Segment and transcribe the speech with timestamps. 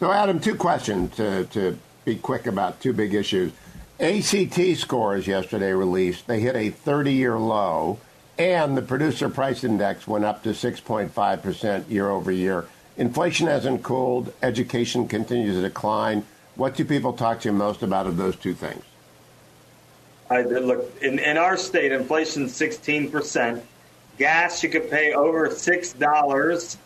[0.00, 3.52] So, Adam, two questions to, to be quick about two big issues.
[4.00, 6.26] ACT scores yesterday released.
[6.26, 7.98] They hit a 30 year low,
[8.38, 12.66] and the producer price index went up to 6.5% year over year.
[12.96, 16.24] Inflation hasn't cooled, education continues to decline.
[16.54, 18.82] What do people talk to you most about of those two things?
[20.30, 23.60] I, look, in, in our state, inflation's 16%.
[24.16, 26.76] Gas, you could pay over $6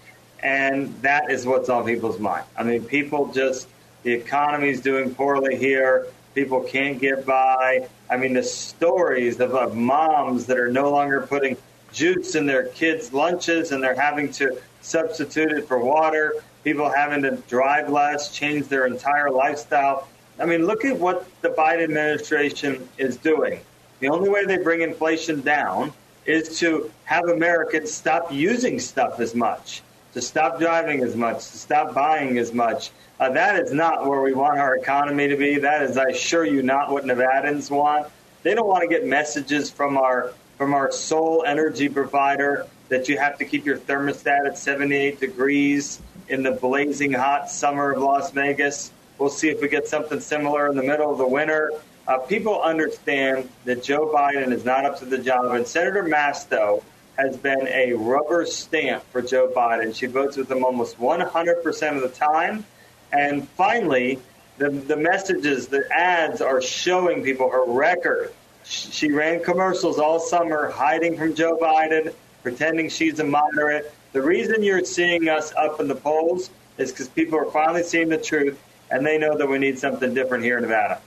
[0.44, 2.44] and that is what's on people's mind.
[2.56, 3.66] I mean, people just
[4.02, 6.06] the economy's doing poorly here.
[6.34, 7.88] People can't get by.
[8.10, 11.56] I mean, the stories of, of moms that are no longer putting
[11.92, 16.34] juice in their kids' lunches and they're having to substitute it for water.
[16.62, 20.06] People having to drive less, change their entire lifestyle.
[20.38, 23.60] I mean, look at what the Biden administration is doing.
[24.00, 25.92] The only way they bring inflation down
[26.26, 29.82] is to have Americans stop using stuff as much
[30.14, 32.90] to stop driving as much, to stop buying as much.
[33.20, 35.58] Uh, that is not where we want our economy to be.
[35.58, 38.10] That is, I assure you, not what Nevadans want.
[38.42, 43.18] They don't want to get messages from our from our sole energy provider that you
[43.18, 48.30] have to keep your thermostat at 78 degrees in the blazing hot summer of Las
[48.30, 48.92] Vegas.
[49.18, 51.72] We'll see if we get something similar in the middle of the winter.
[52.06, 56.84] Uh, people understand that Joe Biden is not up to the job, and Senator Masto
[57.16, 59.94] has been a rubber stamp for Joe Biden.
[59.94, 62.64] She votes with him almost 100% of the time.
[63.12, 64.18] And finally,
[64.58, 68.32] the, the messages, the ads are showing people her record.
[68.64, 72.12] She ran commercials all summer hiding from Joe Biden,
[72.42, 73.94] pretending she's a moderate.
[74.12, 78.08] The reason you're seeing us up in the polls is because people are finally seeing
[78.08, 78.58] the truth
[78.90, 81.00] and they know that we need something different here in Nevada.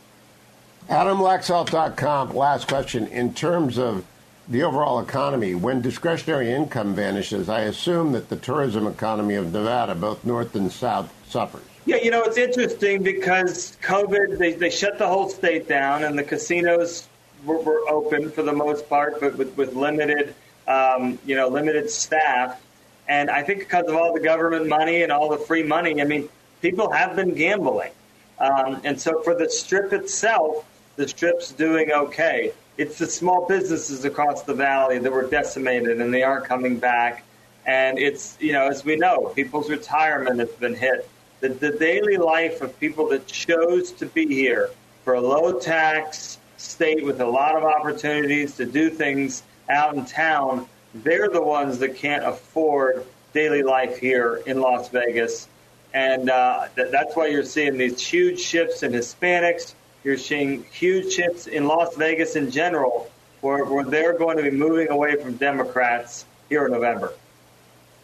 [0.89, 3.07] AdamLaxalt.com, last question.
[3.07, 4.05] In terms of
[4.49, 5.55] the overall economy.
[5.55, 10.71] When discretionary income vanishes, I assume that the tourism economy of Nevada, both north and
[10.71, 11.63] south, suffers.
[11.85, 16.17] Yeah, you know, it's interesting because COVID, they, they shut the whole state down and
[16.17, 17.07] the casinos
[17.45, 20.33] were, were open for the most part, but with, with limited,
[20.67, 22.61] um, you know, limited staff.
[23.07, 26.05] And I think because of all the government money and all the free money, I
[26.05, 26.27] mean,
[26.61, 27.91] people have been gambling.
[28.39, 30.65] Um, and so for the strip itself,
[30.97, 36.13] the strip's doing okay it's the small businesses across the valley that were decimated and
[36.13, 37.23] they aren't coming back.
[37.65, 41.09] And it's, you know, as we know, people's retirement has been hit.
[41.39, 44.69] The, the daily life of people that chose to be here
[45.03, 50.05] for a low tax state with a lot of opportunities to do things out in
[50.05, 55.47] town, they're the ones that can't afford daily life here in Las Vegas.
[55.93, 59.73] And uh, th- that's why you're seeing these huge shifts in Hispanics,
[60.07, 64.51] you're seeing huge shifts in Las Vegas in general, where, where they're going to be
[64.51, 67.13] moving away from Democrats here in November.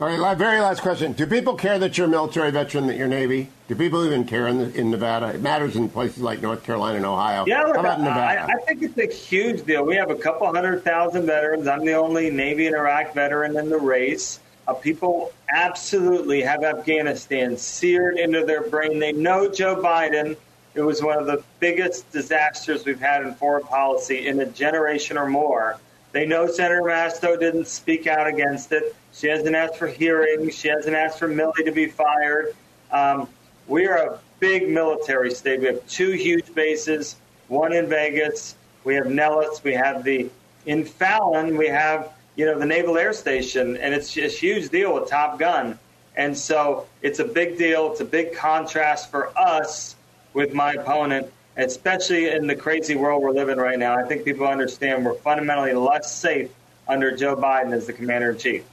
[0.01, 1.13] All right, very last question.
[1.13, 3.47] Do people care that you're a military veteran, that you're Navy?
[3.69, 5.27] Do people even care in, the, in Nevada?
[5.27, 7.45] It matters in places like North Carolina and Ohio.
[7.47, 8.41] Yeah, look, How about Nevada?
[8.41, 9.85] I, I, think it's a huge deal.
[9.85, 11.67] We have a couple hundred thousand veterans.
[11.67, 14.41] I'm the only Navy and Iraq veteran in the race.
[14.67, 18.99] Uh, people absolutely have Afghanistan seared into their brain.
[18.99, 20.35] They know Joe Biden
[20.75, 25.17] it was one of the biggest disasters we've had in foreign policy in a generation
[25.17, 25.79] or more.
[26.11, 28.95] They know Senator Masto didn't speak out against it.
[29.13, 30.55] She hasn't asked for hearings.
[30.55, 32.55] She hasn't asked for Milley to be fired.
[32.91, 33.27] Um,
[33.67, 35.59] we are a big military state.
[35.59, 37.15] We have two huge bases,
[37.47, 38.55] one in Vegas.
[38.83, 39.63] We have Nellis.
[39.63, 40.29] We have the
[40.65, 41.57] in Fallon.
[41.57, 45.39] We have you know the Naval Air Station, and it's a huge deal with Top
[45.39, 45.79] Gun.
[46.15, 47.91] And so it's a big deal.
[47.91, 49.95] It's a big contrast for us
[50.33, 53.95] with my opponent, especially in the crazy world we're living right now.
[53.95, 56.51] I think people understand we're fundamentally less safe
[56.87, 58.63] under Joe Biden as the commander in chief.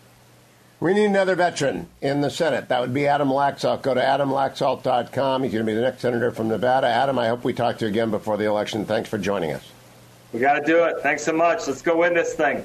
[0.80, 2.68] We need another veteran in the Senate.
[2.70, 3.82] That would be Adam Laxalt.
[3.82, 5.42] Go to adamlaxalt.com.
[5.42, 6.86] He's going to be the next senator from Nevada.
[6.86, 8.86] Adam, I hope we talk to you again before the election.
[8.86, 9.70] Thanks for joining us.
[10.32, 10.96] We got to do it.
[11.02, 11.66] Thanks so much.
[11.66, 12.64] Let's go win this thing.